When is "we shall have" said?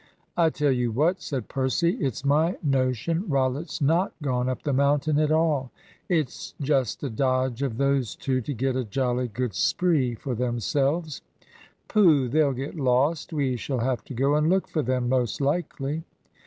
13.31-14.03